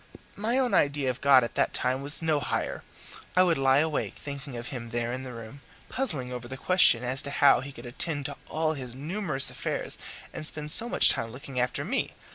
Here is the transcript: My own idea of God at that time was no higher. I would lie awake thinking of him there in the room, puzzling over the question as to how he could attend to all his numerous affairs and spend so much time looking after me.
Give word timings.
My 0.35 0.57
own 0.57 0.73
idea 0.73 1.11
of 1.11 1.21
God 1.21 1.43
at 1.43 1.53
that 1.53 1.75
time 1.75 2.01
was 2.01 2.23
no 2.23 2.39
higher. 2.39 2.81
I 3.35 3.43
would 3.43 3.59
lie 3.59 3.77
awake 3.77 4.15
thinking 4.15 4.57
of 4.57 4.69
him 4.69 4.89
there 4.89 5.13
in 5.13 5.21
the 5.21 5.31
room, 5.31 5.61
puzzling 5.89 6.33
over 6.33 6.47
the 6.47 6.57
question 6.57 7.03
as 7.03 7.21
to 7.21 7.29
how 7.29 7.59
he 7.59 7.71
could 7.71 7.85
attend 7.85 8.25
to 8.25 8.37
all 8.49 8.73
his 8.73 8.95
numerous 8.95 9.51
affairs 9.51 9.99
and 10.33 10.47
spend 10.47 10.71
so 10.71 10.89
much 10.89 11.09
time 11.11 11.31
looking 11.31 11.59
after 11.59 11.85
me. 11.85 12.15